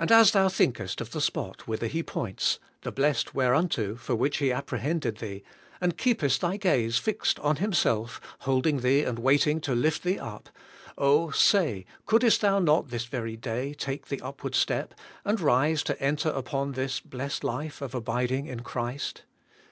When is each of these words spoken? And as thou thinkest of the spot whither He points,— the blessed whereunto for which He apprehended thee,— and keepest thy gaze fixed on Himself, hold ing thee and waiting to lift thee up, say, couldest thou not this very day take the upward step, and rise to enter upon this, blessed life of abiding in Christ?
And 0.00 0.10
as 0.10 0.32
thou 0.32 0.48
thinkest 0.48 1.00
of 1.00 1.12
the 1.12 1.20
spot 1.20 1.68
whither 1.68 1.86
He 1.86 2.02
points,— 2.02 2.58
the 2.82 2.90
blessed 2.90 3.36
whereunto 3.36 3.94
for 3.94 4.16
which 4.16 4.38
He 4.38 4.50
apprehended 4.50 5.18
thee,— 5.18 5.44
and 5.80 5.96
keepest 5.96 6.40
thy 6.40 6.56
gaze 6.56 6.98
fixed 6.98 7.38
on 7.38 7.54
Himself, 7.54 8.20
hold 8.40 8.66
ing 8.66 8.80
thee 8.80 9.04
and 9.04 9.20
waiting 9.20 9.60
to 9.60 9.76
lift 9.76 10.02
thee 10.02 10.18
up, 10.18 10.48
say, 11.36 11.86
couldest 12.04 12.40
thou 12.40 12.58
not 12.58 12.88
this 12.88 13.04
very 13.04 13.36
day 13.36 13.74
take 13.74 14.08
the 14.08 14.20
upward 14.22 14.56
step, 14.56 14.92
and 15.24 15.40
rise 15.40 15.84
to 15.84 16.02
enter 16.02 16.30
upon 16.30 16.72
this, 16.72 16.98
blessed 16.98 17.44
life 17.44 17.80
of 17.80 17.94
abiding 17.94 18.46
in 18.46 18.64
Christ? 18.64 19.22